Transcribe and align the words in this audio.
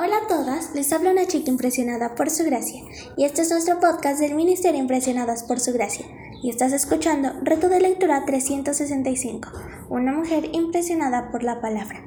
Hola 0.00 0.18
a 0.18 0.28
todas, 0.28 0.76
les 0.76 0.92
habla 0.92 1.10
una 1.10 1.26
chica 1.26 1.50
impresionada 1.50 2.14
por 2.14 2.30
su 2.30 2.44
gracia 2.44 2.84
y 3.16 3.24
este 3.24 3.42
es 3.42 3.50
nuestro 3.50 3.80
podcast 3.80 4.20
del 4.20 4.36
Ministerio 4.36 4.78
Impresionadas 4.78 5.42
por 5.42 5.58
su 5.58 5.72
gracia 5.72 6.06
y 6.40 6.50
estás 6.50 6.72
escuchando 6.72 7.32
Reto 7.42 7.68
de 7.68 7.80
Lectura 7.80 8.24
365, 8.24 9.50
una 9.88 10.12
mujer 10.12 10.50
impresionada 10.52 11.32
por 11.32 11.42
la 11.42 11.60
palabra. 11.60 12.06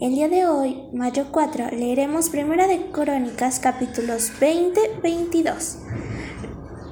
El 0.00 0.14
día 0.14 0.30
de 0.30 0.46
hoy, 0.46 0.88
mayo 0.94 1.26
4, 1.30 1.72
leeremos 1.72 2.30
Primera 2.30 2.66
de 2.66 2.90
Crónicas 2.92 3.60
capítulos 3.60 4.32
20-22 4.40 6.07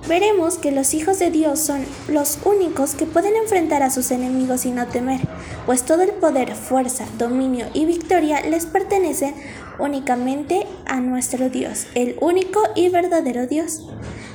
veremos 0.09 0.59
que 0.59 0.73
los 0.73 0.95
hijos 0.95 1.19
de 1.19 1.31
Dios 1.31 1.59
son 1.59 1.85
los 2.09 2.39
únicos 2.45 2.95
que 2.95 3.07
pueden 3.07 3.37
enfrentar 3.37 3.83
a 3.83 3.91
sus 3.91 4.11
enemigos 4.11 4.67
y 4.67 4.71
no 4.71 4.87
temer, 4.87 5.21
pues 5.67 5.83
todo 5.83 6.03
el 6.03 6.11
poder, 6.13 6.55
fuerza, 6.55 7.07
dominio 7.19 7.67
y 7.75 7.87
victoria 7.87 8.41
les 8.41 8.67
pertenecen 8.67 9.35
únicamente 9.79 10.67
a 10.87 11.01
nuestro 11.01 11.51
Dios, 11.51 11.87
el 11.95 12.17
único 12.21 12.61
y 12.75 12.89
verdadero 12.89 13.47
Dios. 13.47 13.89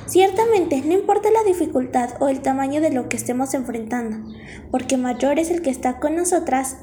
Ciertamente, 0.06 0.82
no 0.84 0.92
importa 0.92 1.30
la 1.30 1.42
dificultad 1.44 2.10
o 2.20 2.28
el 2.28 2.40
tamaño 2.40 2.80
de 2.80 2.90
lo 2.90 3.08
que 3.08 3.16
estemos 3.16 3.54
enfrentando, 3.54 4.32
porque 4.70 4.96
mayor 4.96 5.38
es 5.38 5.50
el 5.50 5.62
que 5.62 5.70
está 5.70 5.98
con 6.00 6.16
nosotras 6.16 6.76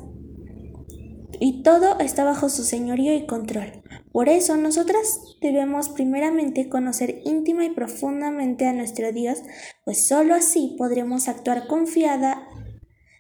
y 1.40 1.62
todo 1.64 2.00
está 2.00 2.24
bajo 2.24 2.50
su 2.50 2.64
señorío 2.64 3.14
y 3.16 3.26
control. 3.26 3.79
Por 4.12 4.28
eso 4.28 4.58
nosotras 4.58 5.38
debemos 5.40 5.90
primeramente 5.90 6.68
conocer 6.68 7.22
íntima 7.26 7.66
y 7.66 7.70
profundamente 7.70 8.66
a 8.66 8.74
nuestro 8.74 9.12
Dios, 9.12 9.44
pues 9.86 10.08
sólo 10.08 10.34
así 10.34 10.76
podremos 10.78 11.28
actuar 11.28 11.68
confiada, 11.68 12.48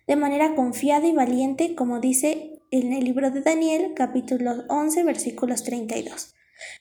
de 0.07 0.15
manera 0.15 0.55
confiada 0.55 1.05
y 1.05 1.13
valiente, 1.13 1.75
como 1.75 1.99
dice 1.99 2.59
en 2.71 2.93
el 2.93 3.03
libro 3.03 3.29
de 3.29 3.41
Daniel, 3.41 3.93
capítulo 3.95 4.63
11, 4.67 5.03
versículos 5.03 5.63
32. 5.63 6.33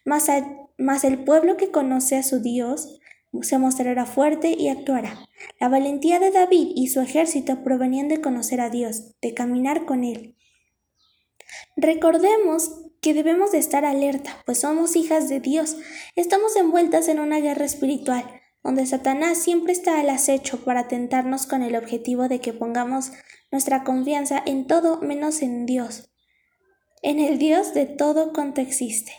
Mas, 0.05 1.05
el 1.05 1.25
pueblo 1.25 1.57
que 1.57 1.71
conoce 1.71 2.17
a 2.17 2.23
su 2.23 2.41
Dios 2.41 3.01
se 3.43 3.59
mostrará 3.59 4.07
fuerte 4.07 4.55
y 4.59 4.69
actuará. 4.69 5.19
La 5.61 5.69
valentía 5.69 6.19
de 6.19 6.31
David 6.31 6.73
y 6.75 6.89
su 6.89 7.01
ejército 7.01 7.63
provenían 7.63 8.09
de 8.09 8.21
conocer 8.21 8.61
a 8.61 8.71
Dios, 8.71 9.15
de 9.21 9.35
caminar 9.35 9.85
con 9.85 10.05
Él. 10.05 10.35
Recordemos 11.77 12.88
que 13.01 13.15
debemos 13.15 13.53
de 13.53 13.59
estar 13.59 13.85
alerta, 13.85 14.43
pues 14.45 14.61
somos 14.61 14.97
hijas 14.97 15.29
de 15.29 15.41
Dios. 15.41 15.77
Estamos 16.17 16.57
envueltas 16.57 17.09
en 17.09 17.21
una 17.21 17.39
guerra 17.41 17.65
espiritual, 17.65 18.25
donde 18.63 18.87
Satanás 18.87 19.39
siempre 19.39 19.73
está 19.73 20.01
al 20.01 20.11
acecho 20.11 20.65
para 20.65 20.89
tentarnos 20.89 21.47
con 21.47 21.63
el 21.63 21.77
objetivo 21.77 22.29
de 22.29 22.41
que 22.41 22.53
pongamos 22.53 23.13
nuestra 23.51 23.85
confianza 23.85 24.43
en 24.45 24.67
todo 24.67 25.01
menos 25.01 25.43
en 25.43 25.65
Dios, 25.67 26.11
en 27.03 27.21
el 27.21 27.39
Dios 27.39 27.75
de 27.75 27.87
todo 27.87 28.33
cuanto 28.33 28.61
existe. 28.61 29.13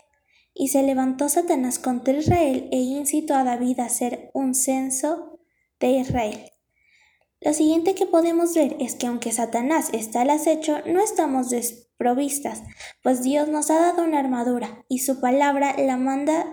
Y 0.53 0.69
se 0.69 0.83
levantó 0.83 1.29
Satanás 1.29 1.79
contra 1.79 2.13
Israel 2.13 2.67
e 2.71 2.77
incitó 2.77 3.35
a 3.35 3.43
David 3.43 3.79
a 3.79 3.85
hacer 3.85 4.29
un 4.33 4.55
censo 4.55 5.39
de 5.79 5.91
Israel. 5.91 6.51
Lo 7.41 7.53
siguiente 7.53 7.95
que 7.95 8.05
podemos 8.05 8.53
ver 8.53 8.75
es 8.81 8.95
que 8.95 9.07
aunque 9.07 9.31
Satanás 9.31 9.89
está 9.93 10.21
al 10.21 10.29
acecho, 10.31 10.79
no 10.85 11.01
estamos 11.01 11.49
desprovistas, 11.99 12.63
pues 13.03 13.23
Dios 13.23 13.49
nos 13.49 13.69
ha 13.69 13.79
dado 13.79 14.03
una 14.03 14.19
armadura 14.19 14.85
y 14.87 14.99
su 14.99 15.19
palabra 15.19 15.75
la 15.77 15.97
manda 15.97 16.45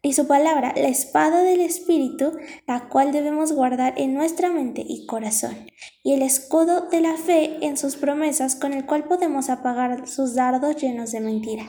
y 0.00 0.12
su 0.12 0.26
palabra, 0.28 0.72
la 0.76 0.88
espada 0.88 1.42
del 1.42 1.60
Espíritu, 1.60 2.32
la 2.66 2.88
cual 2.88 3.10
debemos 3.10 3.52
guardar 3.52 3.94
en 3.96 4.14
nuestra 4.14 4.48
mente 4.50 4.84
y 4.86 5.06
corazón, 5.06 5.66
y 6.04 6.12
el 6.12 6.22
escudo 6.22 6.88
de 6.88 7.00
la 7.00 7.16
fe 7.16 7.58
en 7.62 7.76
sus 7.76 7.96
promesas 7.96 8.54
con 8.54 8.72
el 8.72 8.86
cual 8.86 9.04
podemos 9.04 9.50
apagar 9.50 10.06
sus 10.06 10.34
dardos 10.34 10.76
llenos 10.76 11.10
de 11.10 11.20
mentira. 11.20 11.66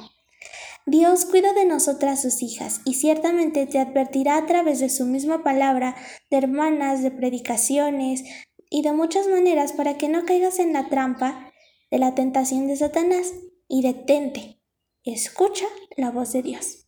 Dios 0.86 1.26
cuida 1.26 1.54
de 1.54 1.66
nosotras 1.66 2.22
sus 2.22 2.44
hijas 2.44 2.82
y 2.86 2.94
ciertamente 2.96 3.66
te 3.66 3.80
advertirá 3.80 4.38
a 4.38 4.46
través 4.46 4.80
de 4.80 4.90
su 4.90 5.06
misma 5.06 5.44
palabra, 5.44 5.96
de 6.30 6.38
hermanas, 6.38 7.02
de 7.02 7.12
predicaciones 7.12 8.24
y 8.70 8.84
de 8.84 8.94
muchas 8.94 9.28
maneras 9.28 9.74
para 9.74 9.98
que 9.98 10.08
no 10.08 10.26
caigas 10.26 10.60
en 10.60 10.74
la 10.74 10.88
trampa 10.88 11.49
de 11.92 12.00
la 12.00 12.16
tentación 12.16 12.68
de 12.68 12.76
Satanás 12.76 13.34
y 13.68 13.82
detente. 13.82 14.60
Escucha 15.04 15.66
la 15.98 16.12
voz 16.12 16.34
de 16.34 16.42
Dios. 16.42 16.86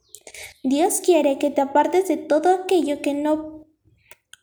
Dios 0.63 1.01
quiere 1.01 1.37
que 1.37 1.49
te 1.49 1.61
apartes 1.61 2.07
de 2.07 2.17
todo 2.17 2.53
aquello 2.53 3.01
que 3.01 3.13
no 3.13 3.67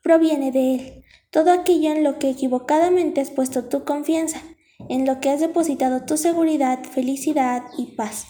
proviene 0.02 0.50
de 0.52 0.74
Él, 0.74 1.04
todo 1.30 1.52
aquello 1.52 1.92
en 1.92 2.02
lo 2.02 2.19
que 2.19 2.30
equivocadamente 2.30 3.20
has 3.20 3.30
puesto 3.30 3.69
tu 3.69 3.84
confianza, 3.84 4.42
en 4.88 5.06
lo 5.06 5.20
que 5.20 5.30
has 5.30 5.41
depositado 5.41 6.04
tu 6.04 6.16
seguridad, 6.16 6.82
felicidad 6.84 7.64
y 7.76 7.94
paz. 7.96 8.26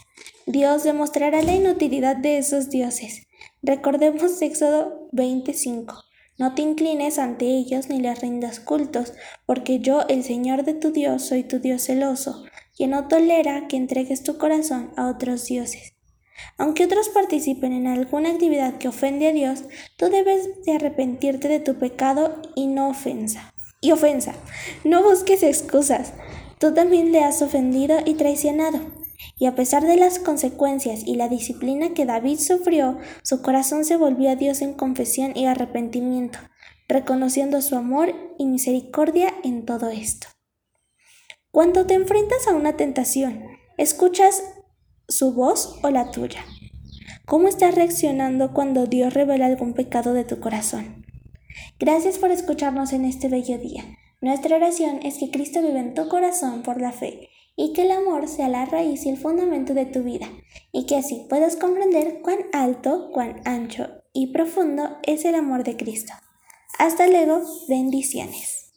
Dios 0.46 0.82
demostrará 0.82 1.42
la 1.42 1.54
inutilidad 1.54 2.16
de 2.16 2.38
esos 2.38 2.70
dioses. 2.70 3.26
Recordemos 3.62 4.40
Éxodo 4.42 5.08
25. 5.12 6.07
No 6.38 6.54
te 6.54 6.62
inclines 6.62 7.18
ante 7.18 7.46
ellos 7.46 7.88
ni 7.88 8.00
les 8.00 8.20
rindas 8.20 8.60
cultos, 8.60 9.12
porque 9.44 9.80
yo, 9.80 10.06
el 10.08 10.22
Señor 10.22 10.64
de 10.64 10.72
tu 10.72 10.92
Dios, 10.92 11.22
soy 11.22 11.42
tu 11.42 11.58
Dios 11.58 11.82
celoso, 11.82 12.44
que 12.76 12.86
no 12.86 13.08
tolera 13.08 13.66
que 13.66 13.76
entregues 13.76 14.22
tu 14.22 14.38
corazón 14.38 14.92
a 14.96 15.08
otros 15.08 15.46
dioses. 15.46 15.94
Aunque 16.56 16.84
otros 16.84 17.08
participen 17.08 17.72
en 17.72 17.88
alguna 17.88 18.30
actividad 18.30 18.78
que 18.78 18.86
ofende 18.86 19.26
a 19.26 19.32
Dios, 19.32 19.64
tú 19.96 20.10
debes 20.10 20.64
de 20.64 20.76
arrepentirte 20.76 21.48
de 21.48 21.58
tu 21.58 21.74
pecado 21.74 22.40
y 22.54 22.68
no 22.68 22.88
ofensa. 22.88 23.52
Y 23.80 23.90
ofensa. 23.90 24.34
No 24.84 25.02
busques 25.02 25.42
excusas. 25.42 26.12
Tú 26.60 26.72
también 26.72 27.10
le 27.10 27.24
has 27.24 27.42
ofendido 27.42 27.98
y 28.04 28.14
traicionado. 28.14 28.80
Y 29.36 29.46
a 29.46 29.54
pesar 29.54 29.84
de 29.84 29.96
las 29.96 30.18
consecuencias 30.18 31.02
y 31.04 31.16
la 31.16 31.28
disciplina 31.28 31.94
que 31.94 32.06
David 32.06 32.38
sufrió, 32.38 32.98
su 33.22 33.42
corazón 33.42 33.84
se 33.84 33.96
volvió 33.96 34.30
a 34.30 34.36
Dios 34.36 34.62
en 34.62 34.74
confesión 34.74 35.36
y 35.36 35.46
arrepentimiento, 35.46 36.38
reconociendo 36.88 37.60
su 37.62 37.76
amor 37.76 38.14
y 38.38 38.46
misericordia 38.46 39.34
en 39.44 39.64
todo 39.64 39.88
esto. 39.90 40.28
Cuando 41.50 41.86
te 41.86 41.94
enfrentas 41.94 42.46
a 42.46 42.54
una 42.54 42.76
tentación, 42.76 43.44
¿escuchas 43.76 44.42
su 45.08 45.32
voz 45.32 45.78
o 45.82 45.90
la 45.90 46.10
tuya? 46.10 46.44
¿Cómo 47.24 47.48
estás 47.48 47.74
reaccionando 47.74 48.52
cuando 48.52 48.86
Dios 48.86 49.14
revela 49.14 49.46
algún 49.46 49.74
pecado 49.74 50.14
de 50.14 50.24
tu 50.24 50.40
corazón? 50.40 51.04
Gracias 51.78 52.18
por 52.18 52.30
escucharnos 52.30 52.92
en 52.92 53.04
este 53.04 53.28
bello 53.28 53.58
día. 53.58 53.84
Nuestra 54.20 54.56
oración 54.56 55.00
es 55.02 55.18
que 55.18 55.30
Cristo 55.30 55.60
vive 55.60 55.78
en 55.78 55.94
tu 55.94 56.08
corazón 56.08 56.62
por 56.62 56.80
la 56.80 56.92
fe 56.92 57.28
y 57.58 57.72
que 57.72 57.82
el 57.82 57.90
amor 57.90 58.28
sea 58.28 58.48
la 58.48 58.64
raíz 58.66 59.04
y 59.04 59.08
el 59.08 59.18
fundamento 59.18 59.74
de 59.74 59.84
tu 59.84 60.04
vida, 60.04 60.30
y 60.72 60.86
que 60.86 60.96
así 60.96 61.26
puedas 61.28 61.56
comprender 61.56 62.20
cuán 62.22 62.38
alto, 62.52 63.10
cuán 63.12 63.42
ancho 63.44 63.88
y 64.12 64.28
profundo 64.28 64.96
es 65.02 65.24
el 65.24 65.34
amor 65.34 65.64
de 65.64 65.76
Cristo. 65.76 66.12
Hasta 66.78 67.08
luego, 67.08 67.42
bendiciones. 67.68 68.67